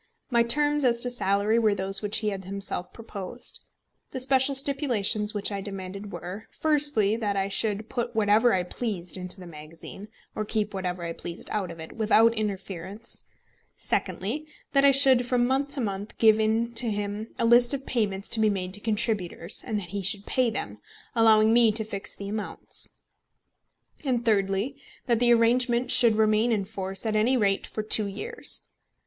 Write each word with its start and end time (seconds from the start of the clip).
My 0.31 0.41
terms 0.41 0.83
as 0.83 0.99
to 1.01 1.11
salary 1.11 1.59
were 1.59 1.75
those 1.75 2.01
which 2.01 2.17
he 2.17 2.29
had 2.29 2.45
himself 2.45 2.91
proposed. 2.91 3.59
The 4.09 4.19
special 4.19 4.55
stipulations 4.55 5.35
which 5.35 5.51
I 5.51 5.61
demanded 5.61 6.11
were: 6.11 6.47
firstly, 6.49 7.15
that 7.17 7.37
I 7.37 7.49
should 7.49 7.87
put 7.87 8.15
whatever 8.15 8.51
I 8.51 8.63
pleased 8.63 9.15
into 9.15 9.39
the 9.39 9.45
magazine, 9.45 10.07
or 10.35 10.43
keep 10.43 10.73
whatever 10.73 11.03
I 11.03 11.13
pleased 11.13 11.49
out 11.51 11.69
of 11.69 11.79
it, 11.79 11.91
without 11.91 12.33
interference; 12.33 13.25
secondly, 13.77 14.47
that 14.71 14.83
I 14.83 14.89
should 14.89 15.27
from 15.27 15.45
month 15.45 15.67
to 15.75 15.81
month 15.81 16.17
give 16.17 16.39
in 16.39 16.73
to 16.73 16.89
him 16.89 17.27
a 17.37 17.45
list 17.45 17.71
of 17.71 17.85
payments 17.85 18.27
to 18.29 18.39
be 18.39 18.49
made 18.49 18.73
to 18.73 18.79
contributors, 18.79 19.63
and 19.67 19.79
that 19.79 19.89
he 19.89 20.01
should 20.01 20.25
pay 20.25 20.49
them, 20.49 20.79
allowing 21.13 21.53
me 21.53 21.71
to 21.73 21.83
fix 21.83 22.15
the 22.15 22.27
amounts; 22.27 22.89
and 24.03 24.25
thirdly, 24.25 24.81
that 25.05 25.19
the 25.19 25.31
arrangement 25.31 25.91
should 25.91 26.15
remain 26.15 26.51
in 26.51 26.65
force 26.65 27.05
at 27.05 27.15
any 27.15 27.37
rate 27.37 27.67
for 27.67 27.83
two 27.83 28.07
years. 28.07 28.61